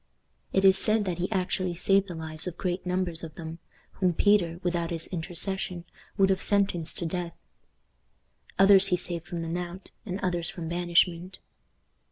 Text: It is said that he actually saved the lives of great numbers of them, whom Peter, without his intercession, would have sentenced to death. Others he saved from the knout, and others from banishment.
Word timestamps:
It 0.51 0.65
is 0.65 0.79
said 0.79 1.05
that 1.05 1.19
he 1.19 1.31
actually 1.31 1.75
saved 1.75 2.07
the 2.07 2.15
lives 2.15 2.47
of 2.47 2.57
great 2.57 2.87
numbers 2.87 3.23
of 3.23 3.35
them, 3.35 3.59
whom 3.99 4.13
Peter, 4.15 4.59
without 4.63 4.89
his 4.89 5.05
intercession, 5.09 5.85
would 6.17 6.31
have 6.31 6.41
sentenced 6.41 6.97
to 6.97 7.05
death. 7.05 7.35
Others 8.57 8.87
he 8.87 8.97
saved 8.97 9.27
from 9.27 9.41
the 9.41 9.47
knout, 9.47 9.91
and 10.03 10.19
others 10.21 10.49
from 10.49 10.67
banishment. 10.67 11.37